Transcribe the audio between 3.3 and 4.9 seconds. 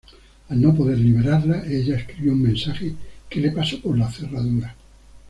le pasó por la cerradura.